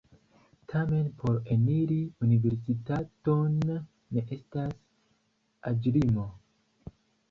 [0.71, 1.99] Tamen por eniri
[2.29, 4.77] universitaton ne estas
[5.75, 6.31] aĝlimo.